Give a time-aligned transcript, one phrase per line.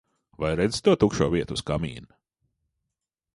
[0.43, 2.11] Vai redzi to tukšo vietu uz kamīna?